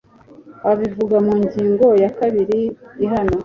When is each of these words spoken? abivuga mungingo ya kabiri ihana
abivuga 0.71 1.15
mungingo 1.25 1.87
ya 2.01 2.09
kabiri 2.19 2.59
ihana 3.05 3.35